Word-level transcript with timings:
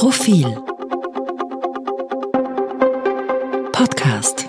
Profil 0.00 0.46
Podcast 3.70 4.46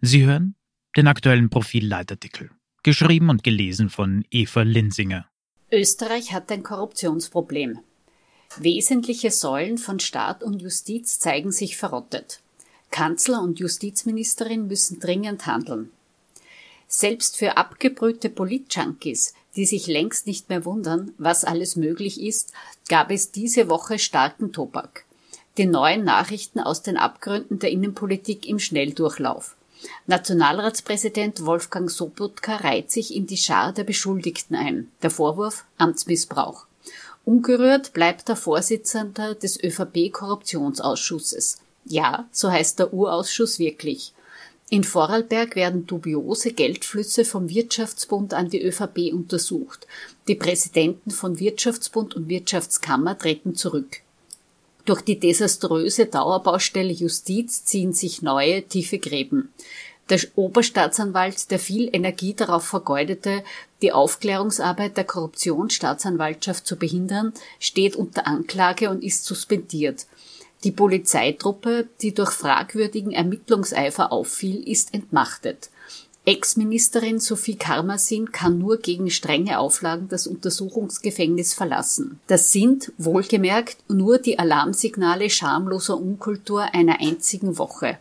Sie 0.00 0.24
hören 0.26 0.56
den 0.96 1.06
aktuellen 1.06 1.48
Profil-Leitartikel, 1.48 2.50
geschrieben 2.82 3.30
und 3.30 3.44
gelesen 3.44 3.88
von 3.88 4.24
Eva 4.32 4.62
Linsinger. 4.62 5.28
Österreich 5.70 6.32
hat 6.32 6.50
ein 6.50 6.64
Korruptionsproblem. 6.64 7.78
Wesentliche 8.56 9.30
Säulen 9.30 9.78
von 9.78 10.00
Staat 10.00 10.42
und 10.42 10.60
Justiz 10.60 11.20
zeigen 11.20 11.52
sich 11.52 11.76
verrottet. 11.76 12.40
Kanzler 12.90 13.40
und 13.42 13.60
Justizministerin 13.60 14.66
müssen 14.66 14.98
dringend 14.98 15.46
handeln. 15.46 15.90
Selbst 16.88 17.36
für 17.36 17.56
abgebrühte 17.56 18.28
Politjunkies, 18.28 19.34
die 19.56 19.66
sich 19.66 19.86
längst 19.86 20.26
nicht 20.26 20.48
mehr 20.48 20.64
wundern, 20.64 21.12
was 21.18 21.44
alles 21.44 21.76
möglich 21.76 22.20
ist, 22.20 22.52
gab 22.88 23.10
es 23.10 23.32
diese 23.32 23.68
Woche 23.68 23.98
starken 23.98 24.52
Tobak. 24.52 25.04
Die 25.56 25.66
neuen 25.66 26.04
Nachrichten 26.04 26.60
aus 26.60 26.82
den 26.82 26.96
Abgründen 26.98 27.58
der 27.58 27.70
Innenpolitik 27.70 28.46
im 28.46 28.58
Schnelldurchlauf. 28.58 29.56
Nationalratspräsident 30.06 31.44
Wolfgang 31.46 31.90
Sobotka 31.90 32.56
reiht 32.56 32.90
sich 32.90 33.14
in 33.14 33.26
die 33.26 33.36
Schar 33.38 33.72
der 33.72 33.84
Beschuldigten 33.84 34.56
ein. 34.56 34.90
Der 35.02 35.10
Vorwurf 35.10 35.64
Amtsmissbrauch. 35.78 36.66
Ungerührt 37.24 37.92
bleibt 37.92 38.28
der 38.28 38.36
Vorsitzende 38.36 39.34
des 39.34 39.58
ÖVP-Korruptionsausschusses. 39.62 41.58
Ja, 41.84 42.28
so 42.30 42.50
heißt 42.50 42.78
der 42.78 42.92
Urausschuss 42.92 43.58
wirklich. 43.58 44.12
In 44.68 44.82
Vorarlberg 44.82 45.54
werden 45.54 45.86
dubiose 45.86 46.52
Geldflüsse 46.52 47.24
vom 47.24 47.48
Wirtschaftsbund 47.48 48.34
an 48.34 48.50
die 48.50 48.62
ÖVP 48.62 49.12
untersucht. 49.12 49.86
Die 50.26 50.34
Präsidenten 50.34 51.12
von 51.12 51.38
Wirtschaftsbund 51.38 52.14
und 52.14 52.28
Wirtschaftskammer 52.28 53.16
treten 53.16 53.54
zurück. 53.54 54.00
Durch 54.84 55.02
die 55.02 55.20
desaströse 55.20 56.06
Dauerbaustelle 56.06 56.92
Justiz 56.92 57.64
ziehen 57.64 57.92
sich 57.92 58.22
neue, 58.22 58.64
tiefe 58.64 58.98
Gräben. 58.98 59.52
Der 60.08 60.20
Oberstaatsanwalt, 60.36 61.50
der 61.50 61.58
viel 61.58 61.88
Energie 61.92 62.34
darauf 62.34 62.64
vergeudete, 62.64 63.42
die 63.82 63.92
Aufklärungsarbeit 63.92 64.96
der 64.96 65.04
Korruptionsstaatsanwaltschaft 65.04 66.66
zu 66.66 66.76
behindern, 66.76 67.32
steht 67.58 67.96
unter 67.96 68.26
Anklage 68.26 68.90
und 68.90 69.02
ist 69.02 69.24
suspendiert. 69.24 70.06
Die 70.66 70.72
Polizeitruppe, 70.72 71.86
die 72.02 72.12
durch 72.12 72.32
fragwürdigen 72.32 73.12
Ermittlungseifer 73.12 74.10
auffiel, 74.10 74.68
ist 74.68 74.94
entmachtet. 74.94 75.70
Ex-Ministerin 76.24 77.20
Sophie 77.20 77.54
Karmasin 77.54 78.32
kann 78.32 78.58
nur 78.58 78.78
gegen 78.78 79.08
strenge 79.08 79.60
Auflagen 79.60 80.08
das 80.08 80.26
Untersuchungsgefängnis 80.26 81.54
verlassen. 81.54 82.18
Das 82.26 82.50
sind, 82.50 82.92
wohlgemerkt, 82.98 83.76
nur 83.86 84.18
die 84.18 84.40
Alarmsignale 84.40 85.30
schamloser 85.30 85.96
Unkultur 85.96 86.74
einer 86.74 87.00
einzigen 87.00 87.58
Woche. 87.58 87.98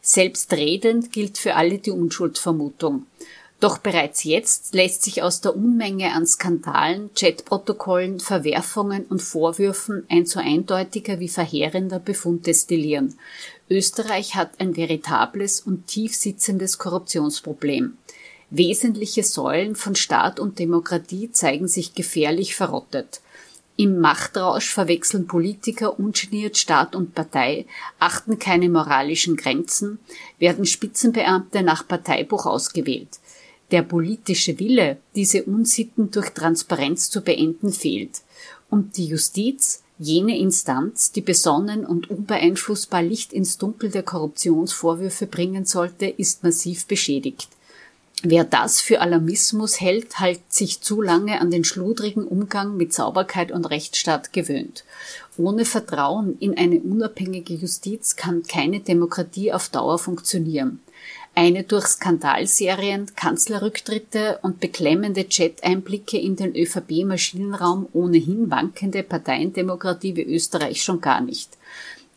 Selbstredend 0.00 1.10
gilt 1.10 1.38
für 1.38 1.56
alle 1.56 1.78
die 1.78 1.90
Unschuldsvermutung. 1.90 3.06
Doch 3.58 3.78
bereits 3.78 4.22
jetzt 4.24 4.74
lässt 4.74 5.02
sich 5.02 5.22
aus 5.22 5.40
der 5.40 5.56
Unmenge 5.56 6.12
an 6.12 6.26
Skandalen, 6.26 7.10
Chatprotokollen, 7.14 8.20
Verwerfungen 8.20 9.06
und 9.06 9.22
Vorwürfen 9.22 10.04
ein 10.10 10.26
so 10.26 10.40
eindeutiger 10.40 11.20
wie 11.20 11.28
verheerender 11.28 11.98
Befund 11.98 12.46
destillieren. 12.46 13.18
Österreich 13.70 14.34
hat 14.34 14.50
ein 14.60 14.76
veritables 14.76 15.60
und 15.60 15.86
tief 15.86 16.14
sitzendes 16.14 16.76
Korruptionsproblem. 16.76 17.96
Wesentliche 18.50 19.24
Säulen 19.24 19.74
von 19.74 19.96
Staat 19.96 20.38
und 20.38 20.58
Demokratie 20.58 21.32
zeigen 21.32 21.66
sich 21.66 21.94
gefährlich 21.94 22.54
verrottet. 22.54 23.20
Im 23.78 23.98
Machtrausch 23.98 24.70
verwechseln 24.70 25.26
Politiker 25.26 25.98
ungeniert 25.98 26.56
Staat 26.56 26.94
und 26.94 27.14
Partei, 27.14 27.66
achten 27.98 28.38
keine 28.38 28.68
moralischen 28.68 29.36
Grenzen, 29.36 29.98
werden 30.38 30.64
Spitzenbeamte 30.64 31.62
nach 31.62 31.86
Parteibuch 31.88 32.46
ausgewählt. 32.46 33.18
Der 33.70 33.82
politische 33.82 34.58
Wille, 34.58 34.98
diese 35.14 35.44
Unsitten 35.44 36.10
durch 36.10 36.30
Transparenz 36.30 37.10
zu 37.10 37.20
beenden, 37.20 37.72
fehlt. 37.72 38.22
Und 38.70 38.96
die 38.96 39.06
Justiz, 39.06 39.82
jene 39.98 40.38
Instanz, 40.38 41.10
die 41.10 41.20
besonnen 41.20 41.84
und 41.84 42.10
unbeeinflussbar 42.10 43.02
Licht 43.02 43.32
ins 43.32 43.58
Dunkel 43.58 43.90
der 43.90 44.02
Korruptionsvorwürfe 44.02 45.26
bringen 45.26 45.64
sollte, 45.64 46.06
ist 46.06 46.44
massiv 46.44 46.86
beschädigt. 46.86 47.48
Wer 48.22 48.44
das 48.44 48.80
für 48.80 49.00
Alarmismus 49.02 49.80
hält, 49.80 50.18
hat 50.18 50.40
sich 50.48 50.80
zu 50.80 51.02
lange 51.02 51.40
an 51.40 51.50
den 51.50 51.64
schludrigen 51.64 52.24
Umgang 52.24 52.76
mit 52.76 52.94
Sauberkeit 52.94 53.52
und 53.52 53.66
Rechtsstaat 53.66 54.32
gewöhnt. 54.32 54.84
Ohne 55.36 55.66
Vertrauen 55.66 56.36
in 56.38 56.56
eine 56.56 56.80
unabhängige 56.80 57.54
Justiz 57.54 58.16
kann 58.16 58.42
keine 58.42 58.80
Demokratie 58.80 59.52
auf 59.52 59.68
Dauer 59.68 59.98
funktionieren. 59.98 60.80
Eine 61.38 61.64
durch 61.64 61.84
Skandalserien, 61.84 63.14
Kanzlerrücktritte 63.14 64.38
und 64.40 64.58
beklemmende 64.58 65.28
Chat-Einblicke 65.28 66.16
in 66.18 66.34
den 66.34 66.56
ÖVP-Maschinenraum 66.56 67.90
ohnehin 67.92 68.50
wankende 68.50 69.02
Parteiendemokratie 69.02 70.16
wie 70.16 70.22
Österreich 70.22 70.82
schon 70.82 71.02
gar 71.02 71.20
nicht. 71.20 71.50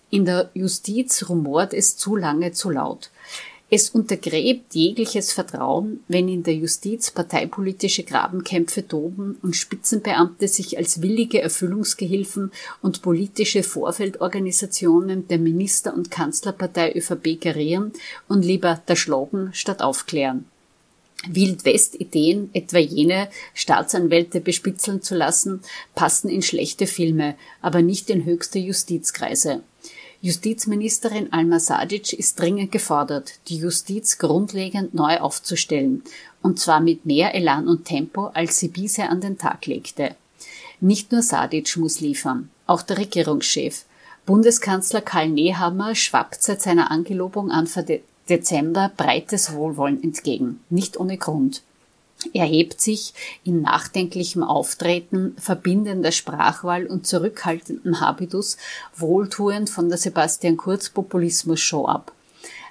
In 0.10 0.24
der 0.24 0.50
Justiz 0.54 1.28
rumort 1.28 1.74
es 1.74 1.98
zu 1.98 2.16
lange 2.16 2.54
zu 2.54 2.70
laut. 2.70 3.10
Es 3.72 3.92
untergräbt 3.92 4.74
jegliches 4.74 5.32
Vertrauen, 5.32 6.00
wenn 6.08 6.28
in 6.28 6.42
der 6.42 6.56
Justiz 6.56 7.12
parteipolitische 7.12 8.04
Grabenkämpfe 8.04 8.88
toben 8.88 9.38
und 9.44 9.56
Spitzenbeamte 9.56 10.48
sich 10.48 10.80
als 10.80 11.04
willige 11.04 11.40
Erfüllungsgehilfen 11.40 12.52
und 12.82 13.04
politische 13.04 13.62
Vorfeldorganisationen 13.62 15.28
der 15.28 15.38
Minister- 15.38 15.94
und 15.94 16.10
Kanzlerpartei 16.10 16.96
ÖVP 16.96 17.40
gerieren 17.40 17.94
und 18.28 18.44
lieber 18.44 18.82
der 18.88 18.96
Slogan 18.96 19.52
statt 19.54 19.84
aufklären. 19.84 20.46
Wildwest-Ideen, 21.28 22.50
etwa 22.54 22.80
jene, 22.80 23.30
Staatsanwälte 23.54 24.42
bespitzeln 24.42 25.04
zu 25.04 25.16
lassen, 25.16 25.60
passen 25.94 26.30
in 26.30 26.42
schlechte 26.42 26.88
Filme, 26.88 27.36
aber 27.62 27.84
nicht 27.84 28.10
in 28.10 28.26
höchste 28.26 28.58
Justizkreise. 28.58 29.62
Justizministerin 30.22 31.32
Alma 31.32 31.62
Sadic 31.62 32.12
ist 32.12 32.38
dringend 32.40 32.74
gefordert, 32.74 33.36
die 33.48 33.58
Justiz 33.58 34.18
grundlegend 34.18 34.94
neu 34.94 35.18
aufzustellen, 35.18 36.04
und 36.42 36.60
zwar 36.60 36.82
mit 36.82 37.06
mehr 37.06 37.34
Elan 37.36 37.70
und 37.70 37.86
Tempo, 37.86 38.26
als 38.34 38.60
sie 38.60 38.68
bisher 38.68 39.10
an 39.12 39.22
den 39.22 39.38
Tag 39.38 39.66
legte. 39.66 40.16
Nicht 40.82 41.14
nur 41.14 41.22
Sadic 41.22 41.78
muss 41.78 42.02
liefern, 42.02 42.50
auch 42.68 42.82
der 42.82 42.98
Regierungschef. 42.98 43.86
Bundeskanzler 44.26 45.02
Karl 45.02 45.30
Nehammer 45.30 45.96
schwappt 45.96 46.44
seit 46.44 46.62
seiner 46.62 46.92
Angelobung 46.92 47.50
Anfang 47.50 47.86
Dezember 48.30 48.92
breites 48.96 49.54
Wohlwollen 49.54 50.04
entgegen, 50.04 50.60
nicht 50.70 51.00
ohne 51.00 51.18
Grund. 51.18 51.64
Er 52.34 52.46
hebt 52.46 52.82
sich 52.82 53.14
in 53.44 53.62
nachdenklichem 53.62 54.44
Auftreten, 54.44 55.36
verbindender 55.40 56.12
Sprachwahl 56.12 56.86
und 56.86 57.08
zurückhaltendem 57.08 58.02
Habitus 58.02 58.58
wohltuend 58.96 59.70
von 59.70 59.88
der 59.88 59.98
Sebastian 59.98 60.58
Kurz 60.58 60.90
Populismus 60.90 61.62
Show 61.62 61.86
ab. 61.86 62.12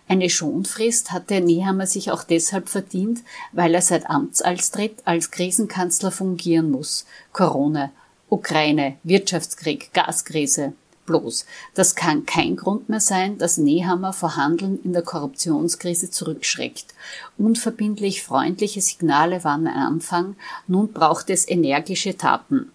Eine 0.07 0.31
Schonfrist 0.31 1.13
hatte 1.13 1.41
Nehammer 1.41 1.87
sich 1.87 2.11
auch 2.11 2.25
deshalb 2.25 2.69
verdient, 2.69 3.21
weil 3.53 3.75
er 3.75 3.83
seit 3.83 4.09
Amtsalstritt 4.09 4.97
als 5.05 5.31
Krisenkanzler 5.31 6.11
fungieren 6.11 6.71
muss. 6.71 7.05
Corona, 7.33 7.91
Ukraine, 8.31 8.97
Wirtschaftskrieg, 9.03 9.93
Gaskrise 9.93 10.73
bloß. 11.09 11.47
Das 11.75 11.97
kann 11.97 12.27
kein 12.27 12.55
Grund 12.55 12.89
mehr 12.89 13.01
sein, 13.01 13.39
dass 13.39 13.57
Nehammer 13.59 14.13
vor 14.13 14.37
Handeln 14.37 14.79
in 14.85 14.93
der 14.93 15.03
Korruptionskrise 15.03 16.11
zurückschreckt. 16.11 16.95
Unverbindlich 17.39 18.23
freundliche 18.23 18.81
Signale 18.81 19.43
waren 19.43 19.67
ein 19.67 19.75
Anfang, 19.75 20.37
nun 20.69 20.93
braucht 20.93 21.31
es 21.31 21.49
energische 21.49 22.17
Taten. 22.17 22.71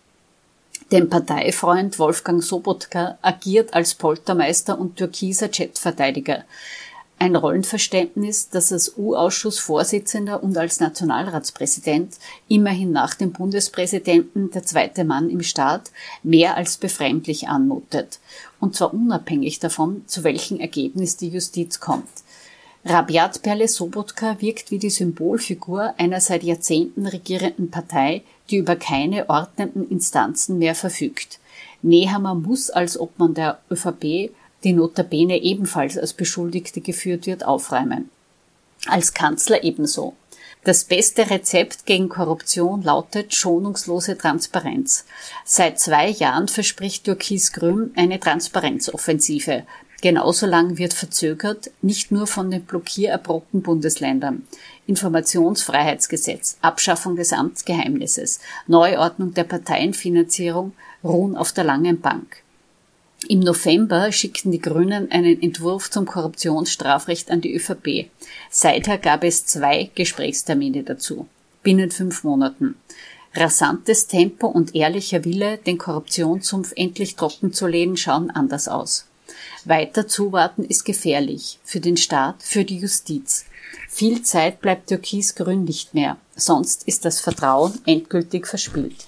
Dem 0.92 1.10
Parteifreund 1.10 1.98
Wolfgang 2.00 2.44
Sobotka 2.44 3.18
agiert 3.22 3.74
als 3.74 3.96
Poltermeister 3.96 4.78
und 4.78 4.98
türkiser 4.98 5.50
Jetverteidiger 5.52 6.44
ein 7.20 7.36
Rollenverständnis, 7.36 8.50
das 8.50 8.72
als 8.72 8.98
U-Ausschussvorsitzender 8.98 10.44
und 10.44 10.58
als 10.58 10.80
Nationalratspräsident, 10.80 12.16
immerhin 12.50 12.92
nach 12.92 13.14
dem 13.14 13.32
Bundespräsidenten 13.32 14.52
der 14.52 14.64
zweite 14.64 15.06
Mann 15.06 15.30
im 15.30 15.42
Staat, 15.42 15.92
mehr 16.22 16.58
als 16.58 16.78
befremdlich 16.78 17.48
anmutet. 17.48 18.20
Und 18.60 18.76
zwar 18.76 18.94
unabhängig 18.94 19.60
davon, 19.60 20.04
zu 20.08 20.24
welchem 20.24 20.60
Ergebnis 20.60 21.18
die 21.18 21.30
Justiz 21.30 21.80
kommt. 21.80 22.10
Rabiat 22.86 23.42
Perle 23.42 23.70
Sobotka 23.70 24.42
wirkt 24.42 24.70
wie 24.70 24.80
die 24.80 24.90
Symbolfigur 24.90 25.94
einer 25.98 26.20
seit 26.20 26.44
Jahrzehnten 26.44 27.08
regierenden 27.08 27.72
Partei, 27.72 28.24
die 28.50 28.58
über 28.58 28.76
keine 28.76 29.30
ordnenden 29.30 29.90
Instanzen 29.90 30.58
mehr 30.58 30.76
verfügt. 30.76 31.40
Nehammer 31.82 32.36
muss 32.36 32.70
als 32.70 33.00
Obmann 33.00 33.34
der 33.34 33.60
ÖVP 33.72 34.32
die 34.64 34.74
notabene 34.74 35.42
ebenfalls 35.42 35.98
als 35.98 36.14
Beschuldigte 36.14 36.82
geführt 36.82 37.28
wird, 37.28 37.46
aufräumen. 37.46 38.10
Als 38.88 39.14
Kanzler 39.14 39.64
ebenso. 39.64 40.14
Das 40.64 40.86
beste 40.86 41.30
Rezept 41.30 41.86
gegen 41.86 42.08
Korruption 42.08 42.84
lautet 42.84 43.36
schonungslose 43.36 44.18
Transparenz. 44.18 45.06
Seit 45.44 45.80
zwei 45.80 46.10
Jahren 46.10 46.48
verspricht 46.48 47.04
Türkis-Grün 47.04 47.92
eine 47.98 48.18
Transparenzoffensive. 48.20 49.64
Genauso 50.02 50.46
lang 50.46 50.78
wird 50.78 50.94
verzögert, 50.94 51.70
nicht 51.82 52.12
nur 52.12 52.28
von 52.28 52.50
den 52.50 52.64
blockiererprobten 52.64 53.62
Bundesländern. 53.62 54.48
Informationsfreiheitsgesetz, 54.88 56.58
Abschaffung 56.62 57.18
des 57.18 57.34
Amtsgeheimnisses, 57.34 58.40
Neuordnung 58.68 59.34
der 59.34 59.46
Parteienfinanzierung 59.46 60.74
ruhen 61.04 61.36
auf 61.36 61.52
der 61.52 61.66
langen 61.66 62.00
Bank. 62.00 62.44
Im 63.30 63.40
November 63.40 64.12
schickten 64.12 64.52
die 64.52 64.60
Grünen 64.60 65.12
einen 65.12 65.42
Entwurf 65.42 65.90
zum 65.90 66.06
Korruptionsstrafrecht 66.06 67.32
an 67.32 67.42
die 67.42 67.56
ÖVP. 67.56 68.10
Seither 68.50 68.98
gab 68.98 69.24
es 69.24 69.46
zwei 69.46 69.90
Gesprächstermine 69.96 70.84
dazu. 70.84 71.28
Binnen 71.62 71.92
fünf 71.92 72.24
Monaten. 72.24 72.76
Rasantes 73.34 74.08
Tempo 74.08 74.48
und 74.48 74.76
ehrlicher 74.76 75.24
Wille, 75.26 75.58
den 75.58 75.78
Korruptionssumpf 75.78 76.74
endlich 76.76 77.16
trocken 77.16 77.54
zu 77.54 77.66
lehnen, 77.66 77.98
schauen 77.98 78.30
anders 78.30 78.68
aus. 78.68 79.06
Weiter 79.64 80.08
zuwarten 80.08 80.66
ist 80.66 80.84
gefährlich. 80.84 81.60
Für 81.64 81.80
den 81.80 81.98
Staat, 81.98 82.44
für 82.44 82.66
die 82.66 82.78
Justiz. 82.78 83.46
Viel 83.90 84.22
Zeit 84.22 84.60
bleibt 84.60 84.88
Türkis-Grün 84.88 85.64
nicht 85.64 85.94
mehr. 85.94 86.18
Sonst 86.36 86.88
ist 86.88 87.06
das 87.06 87.22
Vertrauen 87.22 87.80
endgültig 87.86 88.48
verspielt. 88.48 89.08